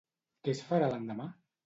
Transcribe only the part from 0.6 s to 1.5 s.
farà l'endemà?